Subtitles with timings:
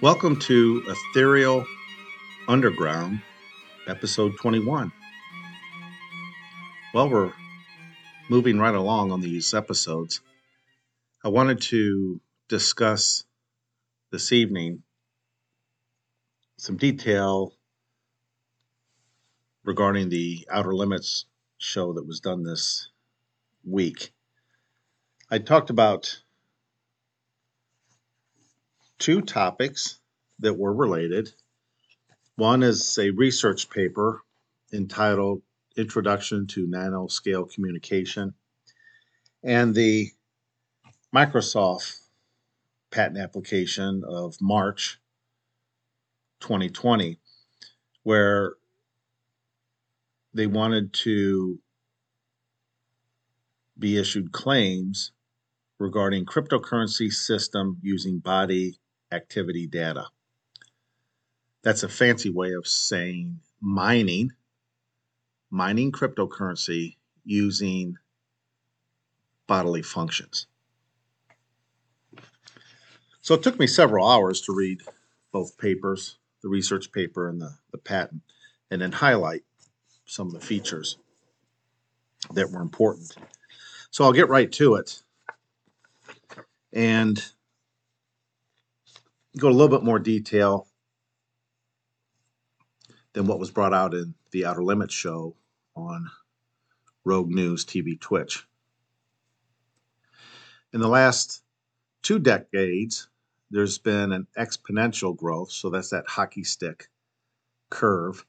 [0.00, 1.66] Welcome to Ethereal
[2.46, 3.20] Underground,
[3.88, 4.92] episode 21.
[6.94, 7.32] Well, we're
[8.30, 10.20] moving right along on these episodes.
[11.24, 13.24] I wanted to discuss
[14.12, 14.84] this evening
[16.58, 17.54] some detail
[19.64, 21.26] regarding the Outer Limits
[21.58, 22.88] show that was done this
[23.64, 24.12] week.
[25.28, 26.22] I talked about
[28.98, 29.98] two topics
[30.40, 31.30] that were related.
[32.36, 34.22] One is a research paper
[34.72, 35.42] entitled
[35.76, 38.34] Introduction to Nanoscale Communication,
[39.44, 40.10] and the
[41.14, 42.00] Microsoft
[42.90, 45.00] patent application of March
[46.40, 47.18] 2020,
[48.02, 48.54] where
[50.34, 51.60] they wanted to
[53.78, 55.12] be issued claims
[55.78, 58.78] regarding cryptocurrency system using body
[59.12, 60.06] activity data.
[61.62, 64.32] That's a fancy way of saying mining,
[65.50, 67.96] mining cryptocurrency using
[69.46, 70.46] bodily functions.
[73.20, 74.82] So it took me several hours to read
[75.32, 78.22] both papers, the research paper and the, the patent,
[78.70, 79.42] and then highlight
[80.06, 80.96] some of the features
[82.32, 83.14] that were important.
[83.90, 85.02] So I'll get right to it
[86.72, 87.22] and
[89.38, 90.66] go a little bit more detail
[93.12, 95.34] than what was brought out in the Outer Limits show
[95.74, 96.10] on
[97.04, 98.46] Rogue News TV Twitch.
[100.72, 101.42] In the last
[102.02, 103.08] two decades,
[103.50, 106.88] there's been an exponential growth, so that's that hockey stick
[107.70, 108.26] curve,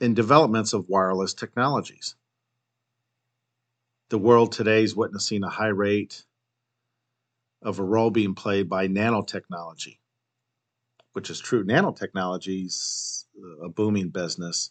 [0.00, 2.16] in developments of wireless technologies.
[4.08, 6.24] The world today is witnessing a high rate
[7.62, 9.98] of a role being played by nanotechnology,
[11.12, 11.64] which is true.
[11.64, 13.26] Nanotechnology is
[13.62, 14.70] a booming business,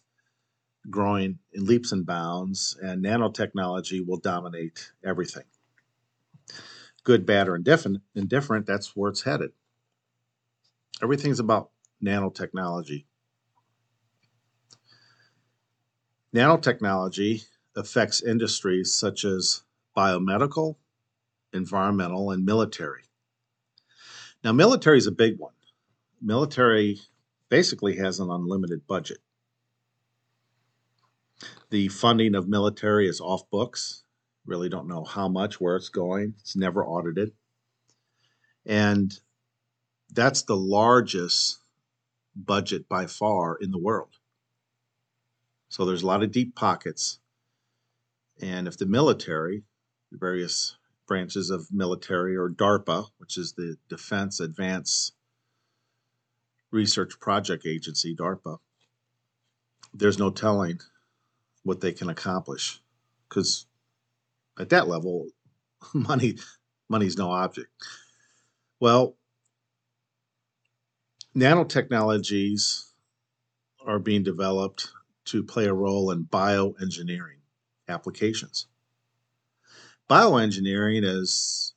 [0.89, 5.43] growing in leaps and bounds, and nanotechnology will dominate everything.
[7.03, 9.51] Good, bad, or indifferent, indifferent that's where it's headed.
[11.01, 11.69] Everything's about
[12.03, 13.05] nanotechnology.
[16.35, 17.45] Nanotechnology
[17.75, 19.63] affects industries such as
[19.97, 20.75] biomedical,
[21.53, 23.03] environmental, and military.
[24.43, 25.53] Now, military is a big one.
[26.21, 26.99] Military
[27.49, 29.19] basically has an unlimited budget.
[31.69, 34.03] The funding of military is off books.
[34.45, 36.35] Really don't know how much, where it's going.
[36.39, 37.33] It's never audited.
[38.65, 39.17] And
[40.11, 41.59] that's the largest
[42.35, 44.17] budget by far in the world.
[45.69, 47.19] So there's a lot of deep pockets.
[48.41, 49.63] And if the military,
[50.11, 50.77] the various
[51.09, 55.13] branches of military, or DARPA, which is the Defense Advanced
[56.71, 58.59] Research Project Agency, DARPA,
[59.93, 60.79] there's no telling
[61.63, 62.79] what they can accomplish
[63.27, 63.65] because
[64.59, 65.27] at that level,
[65.93, 66.37] money
[66.87, 67.69] money's no object.
[68.79, 69.15] Well,
[71.35, 72.91] nanotechnologies
[73.85, 74.89] are being developed
[75.25, 77.41] to play a role in bioengineering
[77.87, 78.67] applications.
[80.09, 81.75] Bioengineering is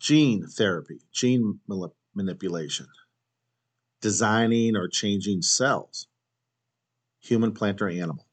[0.00, 1.60] gene therapy, gene
[2.16, 2.88] manipulation,
[4.00, 6.08] designing or changing cells,
[7.20, 8.26] human, plant, or animal.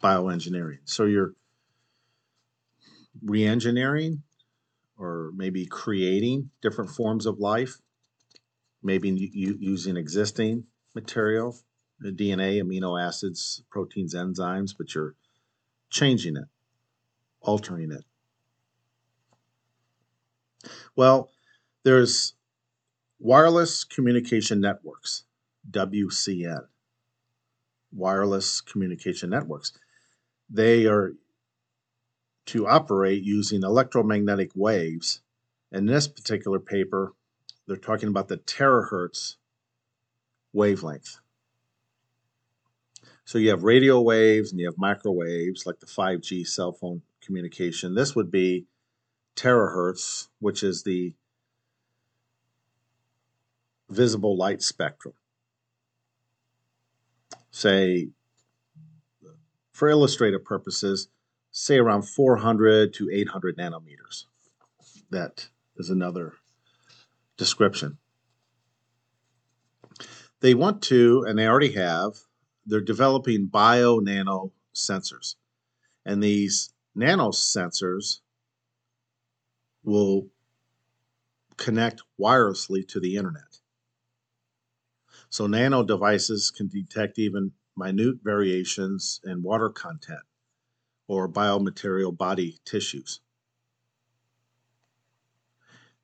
[0.00, 0.78] Bioengineering.
[0.84, 1.34] So you're
[3.20, 4.22] re engineering
[4.96, 7.80] or maybe creating different forms of life,
[8.80, 11.58] maybe using existing material,
[12.00, 15.16] DNA, amino acids, proteins, enzymes, but you're
[15.90, 16.44] changing it
[17.40, 18.04] altering it?
[20.96, 21.30] Well,
[21.82, 22.34] there's
[23.18, 25.24] wireless communication networks,
[25.70, 26.66] WCN,
[27.92, 29.72] wireless communication networks.
[30.48, 31.12] They are
[32.46, 35.20] to operate using electromagnetic waves.
[35.70, 37.14] In this particular paper,
[37.66, 39.36] they're talking about the terahertz
[40.52, 41.18] wavelength.
[43.24, 47.94] So you have radio waves and you have microwaves, like the 5G cell phone communication.
[47.94, 48.66] This would be
[49.36, 51.14] terahertz, which is the
[53.88, 55.14] visible light spectrum.
[57.50, 58.10] Say,
[59.72, 61.08] for illustrative purposes,
[61.50, 64.26] say around 400 to 800 nanometers.
[65.10, 66.34] That is another
[67.36, 67.98] description.
[70.40, 72.14] They want to, and they already have,
[72.64, 75.34] they're developing bio nano sensors.
[76.04, 78.20] And these nanosensors
[79.84, 80.28] will
[81.56, 83.60] connect wirelessly to the internet.
[85.28, 90.22] So, nano devices can detect even minute variations in water content
[91.06, 93.20] or biomaterial body tissues.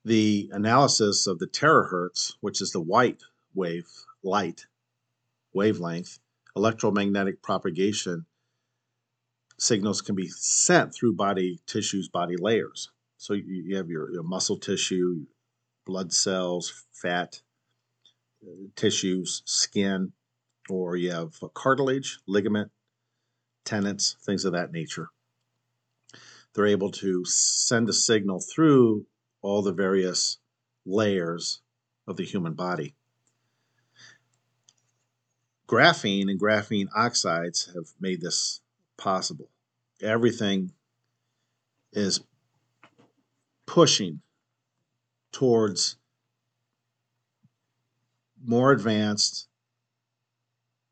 [0.05, 3.23] The analysis of the terahertz, which is the white
[3.53, 3.89] wave
[4.23, 4.65] light
[5.53, 6.19] wavelength,
[6.55, 8.25] electromagnetic propagation
[9.57, 12.91] signals can be sent through body tissues, body layers.
[13.17, 15.25] So you have your, your muscle tissue,
[15.85, 17.41] blood cells, fat
[18.45, 20.13] uh, tissues, skin,
[20.69, 22.71] or you have cartilage, ligament,
[23.65, 25.09] tendons, things of that nature.
[26.53, 29.05] They're able to send a signal through
[29.41, 30.37] all the various
[30.85, 31.61] layers
[32.07, 32.95] of the human body.
[35.67, 38.61] Graphene and graphene oxides have made this
[38.97, 39.49] possible.
[40.01, 40.71] Everything
[41.93, 42.21] is
[43.65, 44.21] pushing
[45.31, 45.97] towards
[48.43, 49.47] more advanced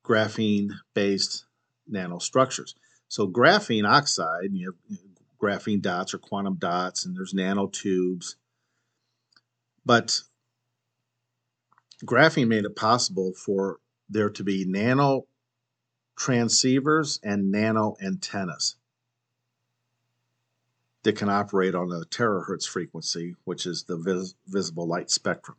[0.04, 1.46] graphene based
[1.92, 2.74] nanostructures.
[3.07, 5.00] So, graphene oxide, you have
[5.42, 8.36] graphene dots or quantum dots, and there's nanotubes.
[9.86, 10.22] But
[12.04, 13.78] graphene made it possible for
[14.10, 15.25] there to be nano
[16.17, 18.75] transceivers and nano antennas
[21.03, 25.57] that can operate on a terahertz frequency, which is the vis- visible light spectrum.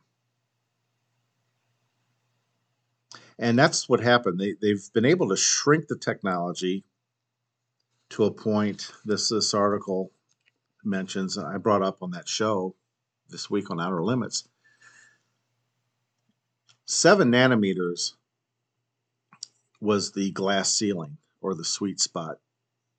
[3.39, 4.39] And that's what happened.
[4.39, 6.83] They, they've been able to shrink the technology
[8.09, 8.91] to a point.
[9.05, 10.11] This this article
[10.83, 11.37] mentions.
[11.37, 12.75] I brought up on that show
[13.29, 14.47] this week on Outer Limits.
[16.85, 18.13] Seven nanometers
[19.79, 22.39] was the glass ceiling or the sweet spot.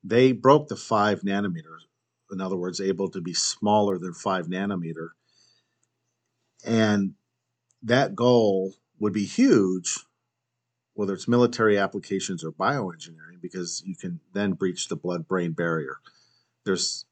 [0.03, 1.85] They broke the five nanometers,
[2.31, 5.09] in other words, able to be smaller than five nanometer.
[6.65, 7.15] And
[7.83, 9.97] that goal would be huge,
[10.93, 15.97] whether it's military applications or bioengineering, because you can then breach the blood brain barrier.
[16.65, 17.05] There's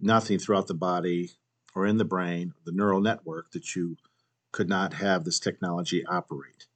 [0.00, 1.32] nothing throughout the body
[1.74, 3.96] or in the brain, the neural network, that you
[4.52, 6.66] could not have this technology operate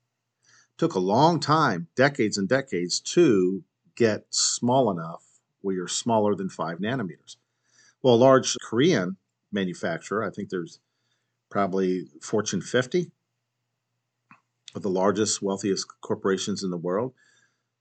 [0.81, 3.63] took a long time, decades and decades, to
[3.97, 5.23] get small enough
[5.61, 7.37] where you're smaller than five nanometers.
[8.03, 9.19] Well, a large Korean
[9.53, 10.81] manufacturer, I think there's
[11.51, 13.11] probably Fortune 50
[14.75, 17.13] of the largest, wealthiest corporations in the world,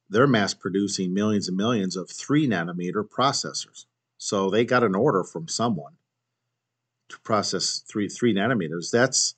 [0.09, 3.85] they're mass producing millions and millions of three nanometer processors.
[4.17, 5.93] So they got an order from someone
[7.07, 8.91] to process three three nanometers.
[8.91, 9.35] That's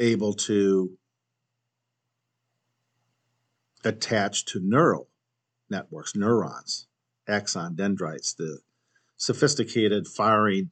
[0.00, 0.98] able to
[3.84, 5.08] attached to neural
[5.70, 6.86] networks, neurons,
[7.28, 8.58] axon dendrites, the
[9.16, 10.70] sophisticated firing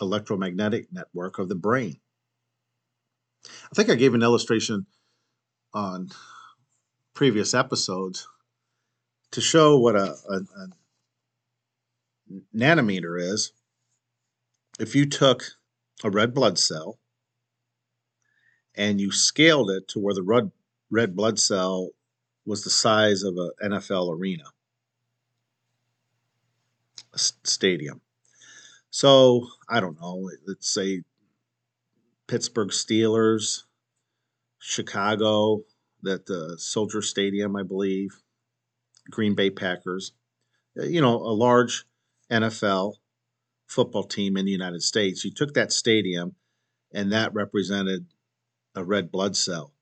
[0.00, 1.98] electromagnetic network of the brain.
[3.44, 4.86] I think I gave an illustration
[5.74, 6.10] on
[7.14, 8.26] previous episodes
[9.32, 10.68] to show what a, a, a
[12.54, 13.52] nanometer is.
[14.78, 15.44] If you took
[16.04, 16.98] a red blood cell
[18.74, 20.50] and you scaled it to where the red,
[20.90, 21.90] red blood cell
[22.44, 24.44] was the size of an NFL arena,
[27.12, 28.00] a stadium.
[28.90, 30.30] So I don't know.
[30.46, 31.02] Let's say
[32.26, 33.62] Pittsburgh Steelers,
[34.58, 35.62] Chicago,
[36.02, 38.10] that the Soldier Stadium, I believe,
[39.10, 40.12] Green Bay Packers.
[40.78, 41.84] Uh, you know, a large
[42.30, 42.94] NFL
[43.66, 45.24] football team in the United States.
[45.24, 46.34] You took that stadium,
[46.92, 48.06] and that represented
[48.74, 49.72] a red blood cell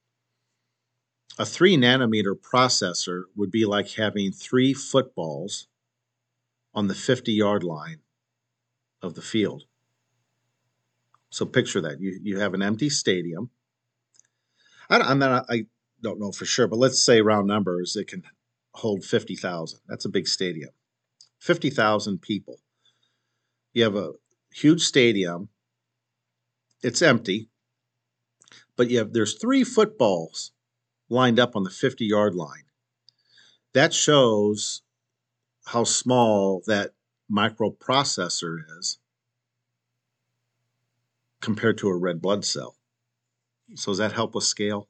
[1.41, 5.69] a three nanometer processor would be like having three footballs
[6.75, 8.01] on the 50 yard line
[9.01, 9.65] of the field.
[11.31, 11.99] So picture that.
[11.99, 13.49] You, you have an empty stadium.
[14.91, 15.65] I, I mean, I
[16.03, 18.23] don't know for sure, but let's say round numbers, it can
[18.75, 19.81] hold 50,000.
[19.89, 20.73] That's a big stadium.
[21.39, 22.59] 50,000 people.
[23.73, 24.13] You have a
[24.53, 25.49] huge stadium.
[26.83, 27.49] It's empty,
[28.77, 30.53] but you have there's three footballs
[31.11, 32.65] lined up on the 50 yard line.
[33.75, 34.83] That shows
[35.67, 36.93] how small that
[37.31, 38.99] microprocessor is
[41.41, 42.77] compared to a red blood cell.
[43.75, 44.89] So, does that help with scale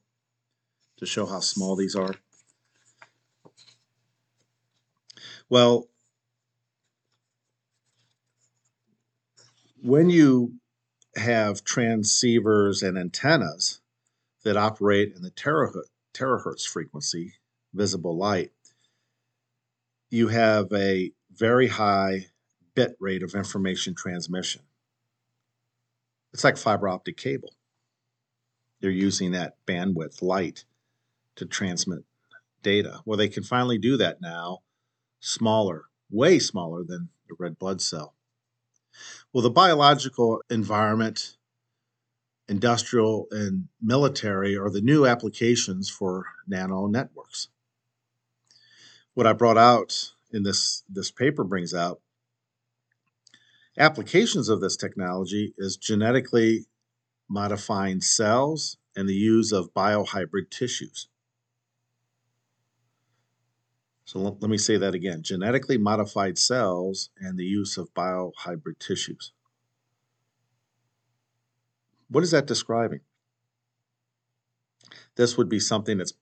[0.97, 2.15] to show how small these are?
[5.49, 5.87] Well,
[9.81, 10.53] when you
[11.15, 13.81] have transceivers and antennas
[14.43, 17.33] that operate in the terahertz terahertz frequency,
[17.73, 18.51] visible light,
[20.09, 22.27] you have a very high
[22.75, 24.61] bit rate of information transmission.
[26.33, 27.53] It's like fiber optic cable.
[28.79, 30.65] They're using that bandwidth, light,
[31.35, 32.03] to transmit
[32.63, 33.01] data.
[33.05, 34.59] Well, they can finally do that now,
[35.19, 38.15] smaller, way smaller than the red blood cell.
[39.31, 41.37] Well, the biological environment,
[42.51, 47.47] industrial, and military are the new applications for nano networks.
[49.13, 52.01] What I brought out in this, this paper brings out
[53.77, 56.65] applications of this technology is genetically
[57.29, 61.07] modifying cells and the use of biohybrid tissues.
[64.03, 69.31] So let, me say that again genetically modified cells and the use of biohybrid tissues.
[72.11, 72.99] What is that describing?
[75.15, 76.13] This would be something that's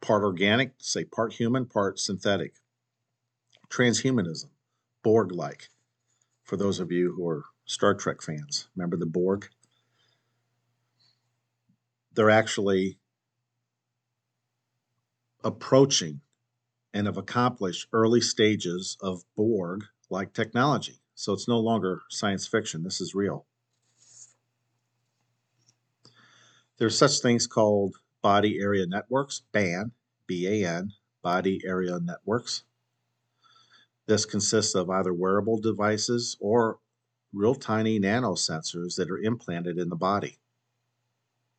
[0.00, 2.54] part organic, say part human, part synthetic.
[3.70, 4.48] Transhumanism,
[5.04, 5.68] Borg like,
[6.42, 8.68] for those of you who are Star Trek fans.
[8.74, 9.50] Remember the Borg?
[12.12, 12.98] They're actually
[15.44, 16.22] approaching
[16.92, 21.02] and have accomplished early stages of Borg like technology.
[21.14, 23.46] So it's no longer science fiction, this is real.
[26.78, 29.92] There's such things called body area networks, BAN,
[30.26, 30.92] B A N,
[31.22, 32.62] body area networks.
[34.06, 36.78] This consists of either wearable devices or
[37.32, 40.38] real tiny nanosensors that are implanted in the body.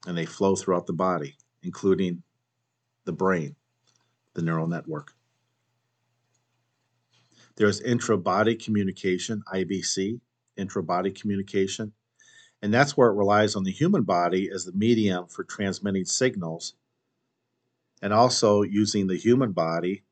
[0.08, 2.24] And they flow throughout the body, including
[3.06, 3.56] the brain,
[4.34, 5.14] the neural network.
[7.56, 10.22] There's intra-body communication, IBC,
[10.56, 11.92] intra-body communication.
[12.62, 16.74] And that's where it relies on the human body as the medium for transmitting signals
[18.02, 20.04] and also using the human body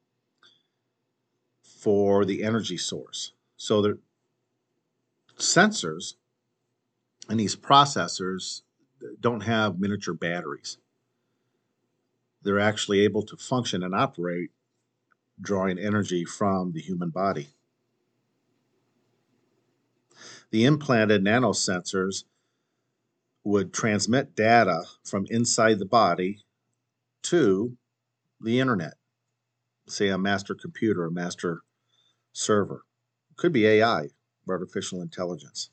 [1.62, 3.34] for the energy source.
[3.58, 4.00] So the
[5.38, 6.14] sensors
[7.30, 8.62] and these processors
[9.20, 10.78] don't have miniature batteries.
[12.42, 14.52] They're actually able to function and operate
[15.40, 17.50] drawing energy from the human body.
[20.50, 22.24] The implanted nanosensors
[23.48, 26.40] would transmit data from inside the body
[27.24, 27.78] to
[28.42, 28.96] the internet,
[29.88, 31.62] say a master computer, a master
[32.34, 32.84] server.
[33.32, 34.10] It could be AI,
[34.50, 35.70] artificial intelligence.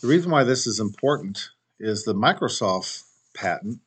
[0.00, 3.02] The reason why this is important is the Microsoft
[3.34, 3.80] patent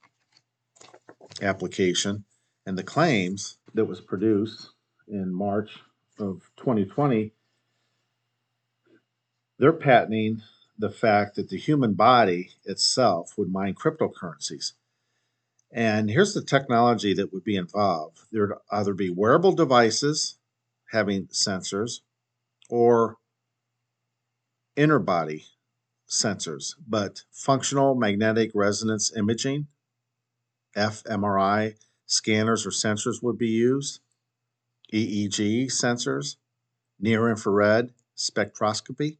[1.41, 2.25] application
[2.65, 4.71] and the claims that was produced
[5.07, 5.71] in March
[6.19, 7.31] of 2020,
[9.57, 10.41] they're patenting
[10.77, 14.73] the fact that the human body itself would mine cryptocurrencies.
[15.71, 20.37] And here's the technology that would be involved there would either be wearable devices
[20.91, 22.01] having sensors
[22.69, 23.17] or
[24.75, 25.45] inner body
[26.07, 29.67] sensors, but functional magnetic resonance imaging
[30.75, 33.99] fMRI scanners or sensors would be used,
[34.93, 36.35] EEG sensors,
[36.99, 39.17] near infrared spectroscopy,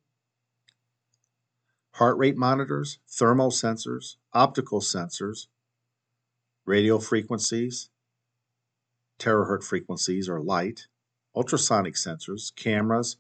[1.96, 5.48] heart rate monitors, thermal sensors, optical sensors,
[6.66, 7.90] radio frequencies,
[9.18, 10.88] terahertz frequencies or light,
[11.34, 13.16] ultrasonic sensors, cameras,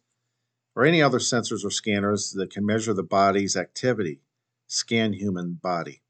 [0.75, 4.19] or any other sensors or scanners that can measure the body's activity,
[4.67, 6.01] scan human body.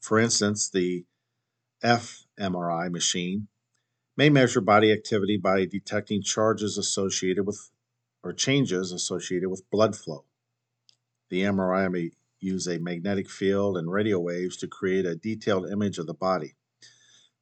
[0.00, 1.04] For instance, the
[1.84, 3.46] fMRI machine
[4.16, 7.70] may measure body activity by detecting charges associated with
[8.24, 10.24] or changes associated with blood flow.
[11.28, 15.98] The MRI may use a magnetic field and radio waves to create a detailed image
[15.98, 16.54] of the body.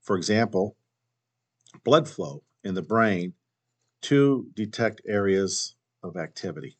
[0.00, 0.76] For example,
[1.84, 3.34] blood flow in the brain
[4.02, 6.78] to detect areas of activity.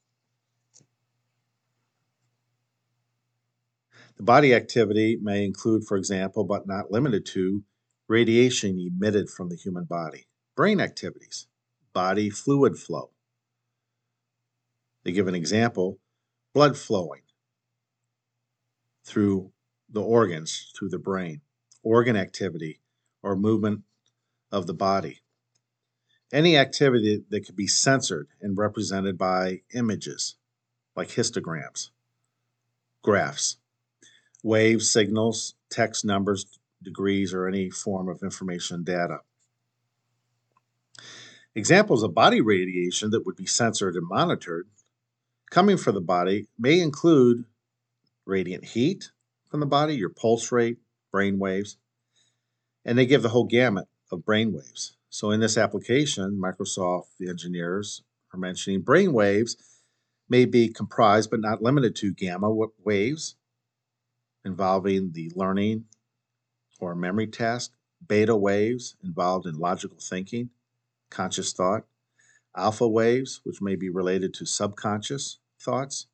[4.17, 7.65] The body activity may include, for example, but not limited to,
[8.09, 11.49] radiation emitted from the human body, brain activities,
[11.93, 13.11] body fluid flow.
[15.03, 15.99] They give an example
[16.55, 17.23] blood flowing
[19.05, 19.51] through
[19.91, 21.41] the organs, through the brain,
[21.83, 22.81] organ activity
[23.23, 23.83] or movement
[24.51, 25.21] of the body.
[26.33, 30.37] Any activity that could be censored and represented by images
[30.97, 31.91] like histograms,
[33.03, 33.59] graphs,
[34.43, 36.47] waves, signals, text numbers,
[36.83, 39.19] degrees, or any form of information data.
[41.55, 44.69] Examples of body radiation that would be censored and monitored
[45.51, 47.45] coming from the body may include
[48.27, 49.11] radiant heat
[49.51, 50.79] from the body, your pulse rate,
[51.13, 51.77] brain waves,
[52.85, 54.97] and they give the whole gamut of brain waves.
[55.11, 59.57] So in this application, Microsoft, the engineers are mentioning brain waves
[60.29, 62.53] may be comprised but not limited to gamma
[62.85, 63.37] waves
[64.45, 65.85] involving the learning
[66.81, 67.73] or memory task,
[68.07, 70.51] beta waves involved in logical thinking,
[71.11, 71.85] conscious thought,
[72.57, 76.07] alpha waves, which may be related to subconscious thoughts,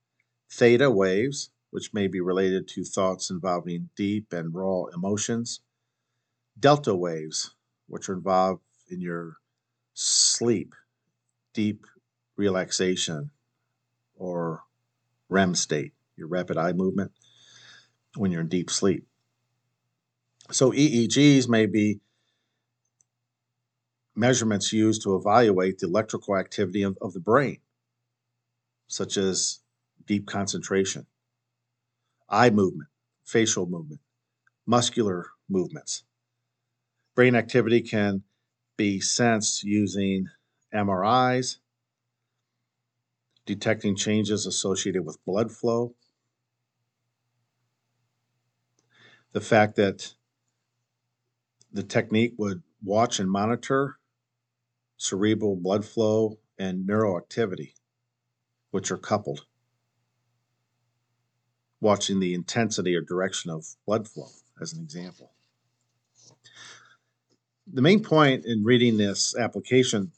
[0.51, 5.61] theta waves, which may be related to thoughts involving deep and raw emotions,
[6.59, 7.55] delta waves,
[7.87, 9.37] which are involved in your
[9.95, 10.75] sleep,
[11.55, 11.87] deep
[12.37, 13.31] relaxation,
[14.17, 14.63] or
[15.29, 17.13] REM state, your rapid eye movement,
[18.17, 19.07] when you're in deep sleep.
[20.51, 22.01] So EEGs may be
[24.21, 27.59] measurements used to evaluate the electrical activity of, of the brain,
[28.87, 29.61] such as
[30.07, 31.07] deep concentration,
[32.29, 32.91] eye movement,
[33.25, 34.01] facial movement,
[34.67, 36.05] muscular movements.
[37.15, 38.23] Brain activity can
[38.77, 40.29] be sensed using
[40.73, 41.57] MRIs,
[43.47, 45.95] detecting changes associated with blood flow.
[49.33, 50.15] The fact that
[51.73, 54.00] the technique would watch and monitor
[55.01, 57.73] cerebral blood flow and neuroactivity,
[58.71, 59.47] which are coupled.
[61.81, 64.29] Watching the intensity or direction of blood flow,
[64.61, 65.33] as an example.
[67.73, 70.13] The main point in reading this application,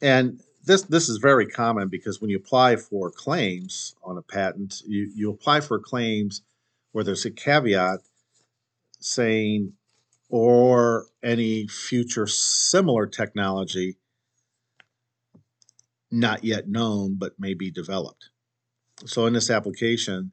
[0.00, 4.80] and this this is very common because when you apply for claims on a patent,
[4.86, 6.40] you, you apply for claims
[6.92, 8.00] where there's a caveat
[9.00, 9.74] saying
[10.30, 13.96] or any future similar technology
[16.10, 18.30] not yet known but may be developed.
[19.06, 20.32] So in this application,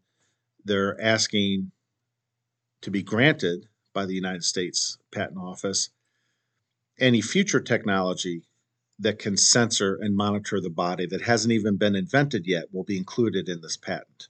[0.64, 1.72] they're asking
[2.82, 5.90] to be granted by the United States Patent Office
[7.00, 8.44] any future technology
[9.00, 12.98] that can sensor and monitor the body that hasn't even been invented yet will be
[12.98, 14.28] included in this patent.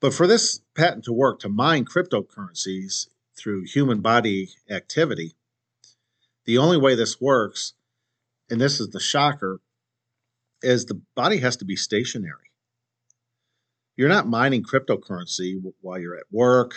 [0.00, 5.36] But for this patent to work to mine cryptocurrencies through human body activity,
[6.44, 7.74] the only way this works,
[8.50, 9.60] and this is the shocker,
[10.62, 12.50] is the body has to be stationary.
[13.96, 16.74] You're not mining cryptocurrency while you're at work,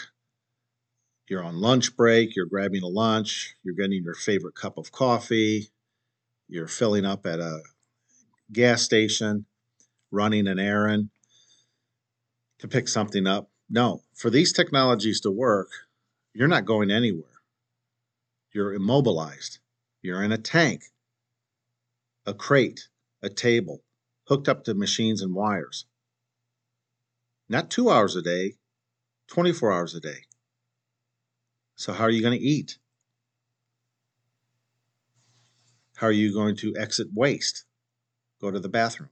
[1.27, 5.69] you're on lunch break, you're grabbing a lunch, you're getting your favorite cup of coffee,
[6.47, 7.61] you're filling up at a
[8.51, 9.45] gas station,
[10.11, 11.09] running an errand
[12.59, 13.49] to pick something up.
[13.69, 15.69] No, for these technologies to work,
[16.33, 17.25] you're not going anywhere.
[18.53, 19.59] You're immobilized.
[20.01, 20.83] You're in a tank,
[22.25, 22.87] a crate,
[23.21, 23.83] a table,
[24.27, 25.85] hooked up to machines and wires.
[27.49, 28.53] Not two hours a day,
[29.27, 30.25] 24 hours a day.
[31.75, 32.77] So, how are you going to eat?
[35.95, 37.65] How are you going to exit waste?
[38.39, 39.09] Go to the bathroom?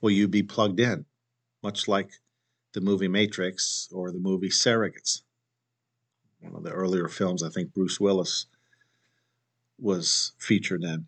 [0.00, 1.04] Will you be plugged in,
[1.62, 2.10] much like
[2.72, 5.22] the movie Matrix or the movie Surrogates?
[6.40, 8.46] One of the earlier films, I think Bruce Willis
[9.78, 11.06] was featured in.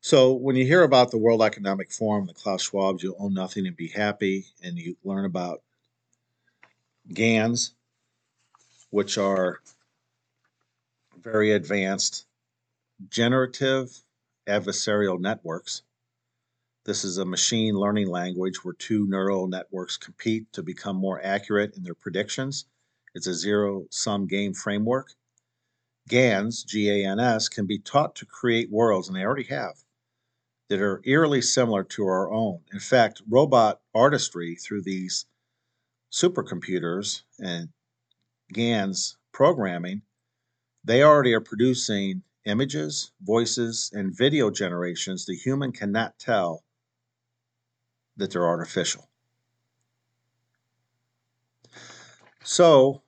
[0.00, 3.66] So when you hear about the World Economic Forum, the Klaus Schwab's, you'll own nothing
[3.66, 5.62] and be happy, and you learn about
[7.12, 7.74] GANs,
[8.88, 9.60] which are
[11.22, 12.24] very advanced
[13.08, 14.02] generative
[14.46, 15.82] adversarial networks.
[16.86, 21.76] This is a machine learning language where two neural networks compete to become more accurate
[21.76, 22.64] in their predictions.
[23.14, 25.12] It's a zero sum game framework.
[26.08, 29.84] GANs, G A N S, can be taught to create worlds, and they already have,
[30.68, 32.60] that are eerily similar to our own.
[32.72, 35.26] In fact, robot artistry through these
[36.10, 37.68] supercomputers and
[38.54, 40.00] GANs programming,
[40.82, 46.64] they already are producing images, voices, and video generations the human cannot tell
[48.20, 49.08] that they're artificial.
[52.42, 53.02] So,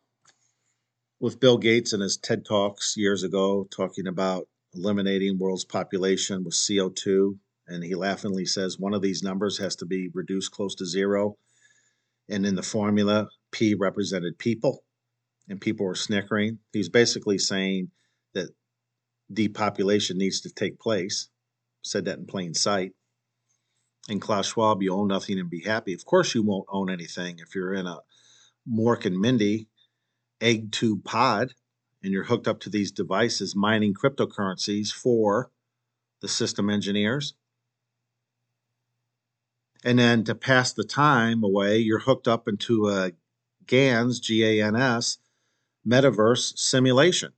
[1.20, 6.54] with Bill Gates and his TED Talks years ago talking about eliminating world's population with
[6.54, 10.86] CO2, and he laughingly says one of these numbers has to be reduced close to
[10.86, 11.36] zero
[12.28, 14.82] and in the formula, P represented people,
[15.48, 16.58] and people were snickering.
[16.72, 17.90] He was basically saying
[18.34, 18.48] that
[19.32, 21.28] depopulation needs to take place.
[21.82, 22.92] Said that in plain sight.
[24.08, 25.92] And Klaus Schwab, you own nothing and be happy.
[25.94, 28.00] Of course, you won't own anything if you're in a
[28.68, 29.68] Mork and Mindy
[30.40, 31.54] egg tube pod
[32.02, 35.50] and you're hooked up to these devices mining cryptocurrencies for
[36.20, 37.34] the system engineers
[39.84, 43.12] and then to pass the time away, you're hooked up into a
[43.66, 45.18] GANS, G A N S,
[45.86, 47.32] metaverse simulation.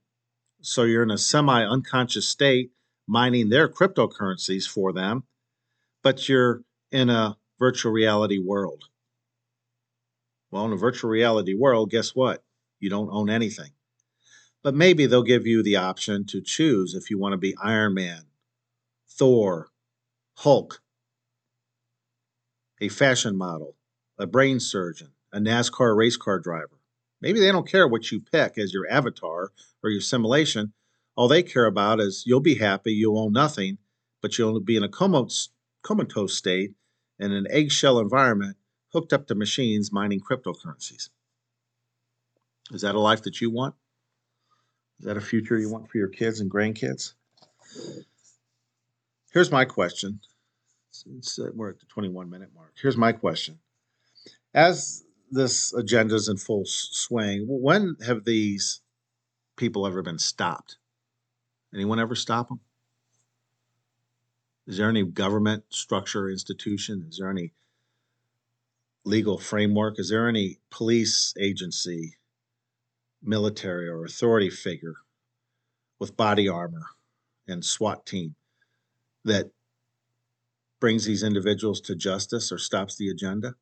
[0.61, 2.71] So you're in a semi unconscious state
[3.07, 5.23] mining their cryptocurrencies for them,
[6.05, 8.83] but you're in a virtual reality world.
[10.51, 12.43] Well, in a virtual reality world, guess what?
[12.79, 13.71] You don't own anything.
[14.61, 17.95] But maybe they'll give you the option to choose if you want to be Iron
[17.95, 18.21] Man,
[19.09, 19.69] Thor,
[20.35, 20.79] Hulk,
[22.79, 23.75] a fashion model,
[24.19, 26.79] a brain surgeon, a NASCAR race car driver.
[27.19, 30.73] Maybe they don't care what you pick as your avatar or your simulation.
[31.15, 33.79] All they care about is you'll be happy, you'll own nothing,
[34.21, 34.89] but you'll be in a
[35.85, 36.73] comatose state
[37.19, 38.57] in an eggshell environment
[38.91, 41.09] hooked up to machines mining cryptocurrencies.
[42.71, 43.75] Is that a life that you want?
[44.99, 47.13] Is that a future you want for your kids and grandkids?
[49.31, 50.21] Here's my question.
[51.17, 52.73] It's, uh, we're at the 21 minute mark.
[52.81, 53.59] Here's my question.
[54.53, 58.81] As this agenda is in full swing, when have these
[59.57, 60.77] people ever been stopped?
[61.73, 62.61] Anyone ever stop them?
[64.67, 67.05] Is there any government structure, institution?
[67.07, 67.53] Is there any
[69.03, 69.99] legal framework?
[69.99, 72.17] Is there any police agency,
[73.21, 74.95] military, or authority figure
[75.99, 76.87] with body armor
[77.47, 78.35] and SWAT team
[79.23, 79.51] that
[80.79, 83.55] brings these individuals to justice or stops the agenda?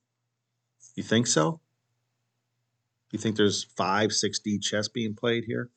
[0.95, 1.59] You think so?
[3.11, 5.69] You think there's five, six D chess being played here?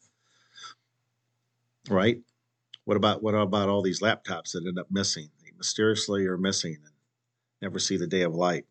[1.90, 2.20] Right?
[2.86, 5.28] What about what about all these laptops that end up missing?
[5.42, 6.94] They mysteriously are missing and
[7.60, 8.64] never see the day of light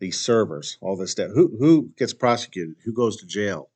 [0.00, 1.30] these servers, all this stuff.
[1.34, 2.76] Who who gets prosecuted?
[2.84, 3.68] Who goes to jail?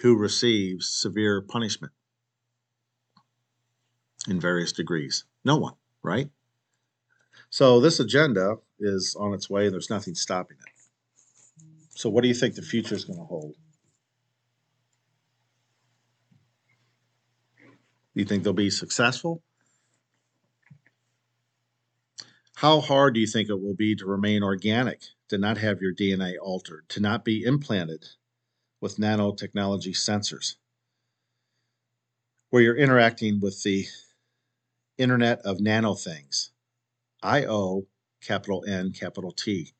[0.00, 1.92] Who receives severe punishment
[4.28, 5.24] in various degrees?
[5.44, 6.28] No one, right?
[7.48, 10.72] So this agenda is on its way, there's nothing stopping it.
[11.94, 13.54] So what do you think the future is going to hold?
[18.16, 19.42] Do you think they'll be successful?
[22.54, 25.92] How hard do you think it will be to remain organic, to not have your
[25.92, 28.06] DNA altered, to not be implanted
[28.80, 30.54] with nanotechnology sensors,
[32.48, 33.84] where you're interacting with the
[34.96, 36.52] Internet of Nano Things,
[37.22, 37.82] IO,
[38.22, 39.74] capital N, capital T,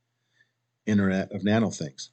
[0.85, 2.11] Internet of Nano Things.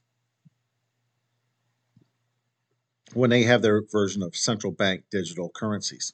[3.13, 6.13] When they have their version of central bank digital currencies.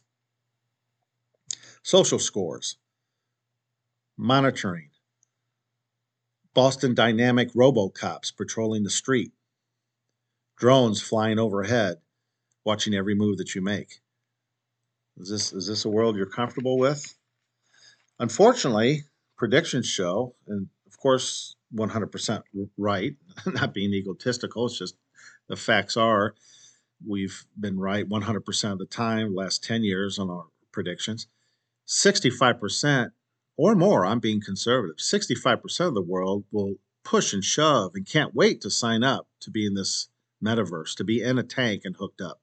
[1.82, 2.78] Social scores
[4.18, 4.90] monitoring,
[6.54, 9.32] Boston Dynamic robocops patrolling the street,
[10.58, 11.98] drones flying overhead,
[12.66, 14.02] watching every move that you make.
[15.18, 17.16] Is this is this a world you're comfortable with?
[18.20, 19.04] Unfortunately,
[19.38, 22.44] predictions show, and of course, 100%
[22.78, 24.96] right, not being egotistical, it's just
[25.48, 26.36] the facts are
[27.06, 31.28] we've been right 100% of the time, last 10 years on our predictions.
[31.88, 33.12] 65%
[33.58, 34.98] or more, I'm being conservative.
[34.98, 39.52] 65% of the world will push and shove and can't wait to sign up to
[39.52, 40.10] be in this
[40.44, 42.42] metaverse, to be in a tank and hooked up.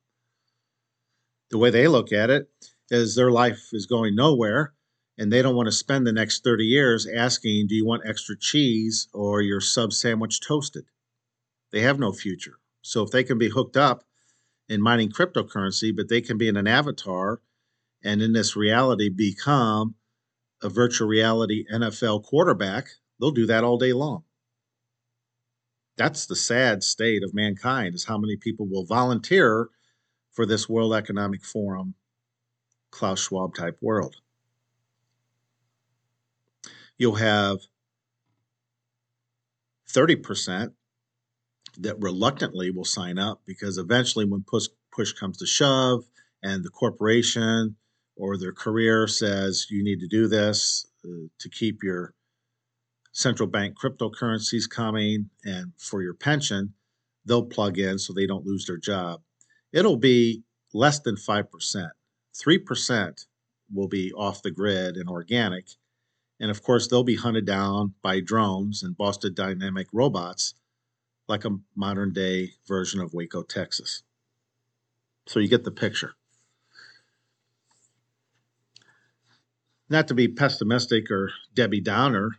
[1.50, 2.50] The way they look at it
[2.90, 4.74] is their life is going nowhere
[5.18, 8.36] and they don't want to spend the next 30 years asking, Do you want extra
[8.36, 10.84] cheese or your sub sandwich toasted?
[11.72, 12.58] They have no future.
[12.82, 14.04] So if they can be hooked up
[14.68, 17.40] in mining cryptocurrency, but they can be in an avatar
[18.02, 19.94] and in this reality become
[20.62, 22.88] a virtual reality NFL quarterback,
[23.20, 24.24] they'll do that all day long.
[25.96, 29.68] That's the sad state of mankind is how many people will volunteer
[30.32, 31.94] for this World Economic Forum,
[32.90, 34.16] Klaus Schwab type world.
[36.98, 37.58] You'll have
[39.88, 40.72] 30%
[41.78, 46.04] that reluctantly will sign up because eventually, when push, push comes to shove
[46.42, 47.76] and the corporation
[48.16, 52.14] or their career says you need to do this uh, to keep your
[53.12, 56.74] central bank cryptocurrencies coming and for your pension,
[57.24, 59.22] they'll plug in so they don't lose their job.
[59.72, 61.90] It'll be less than 5%.
[62.34, 63.26] 3%
[63.72, 65.68] will be off the grid and organic.
[66.38, 70.54] And of course, they'll be hunted down by drones and Boston Dynamic robots
[71.28, 74.02] like a modern day version of Waco, Texas.
[75.26, 76.14] So you get the picture.
[79.88, 82.36] not to be pessimistic or Debbie Downer,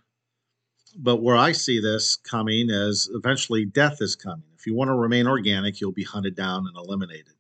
[0.96, 4.44] but where I see this coming is eventually death is coming.
[4.58, 7.34] If you want to remain organic, you'll be hunted down and eliminated.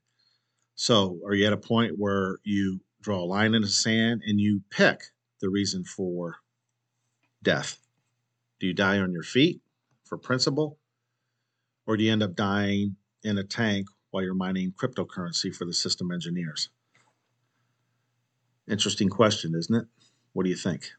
[0.75, 4.39] So, are you at a point where you draw a line in the sand and
[4.39, 5.05] you pick
[5.41, 6.37] the reason for
[7.41, 7.79] death?
[8.59, 9.61] Do you die on your feet
[10.03, 10.77] for principle?
[11.87, 15.73] Or do you end up dying in a tank while you're mining cryptocurrency for the
[15.73, 16.69] system engineers?
[18.69, 19.87] Interesting question, isn't it?
[20.33, 20.91] What do you think?